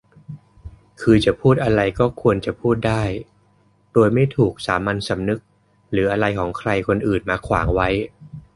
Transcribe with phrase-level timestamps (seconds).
[1.01, 3.03] คือจะพูดอะไรก็ควรจะพูดได้
[3.93, 5.39] โดยไม่ถูกสามัญสำนึก
[5.91, 7.89] หรืออะไรของใครคนอื่นมาขวางไว้